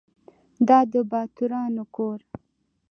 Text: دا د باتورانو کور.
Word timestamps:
دا 0.67 0.79
د 0.91 0.93
باتورانو 1.11 1.83
کور. 1.95 2.19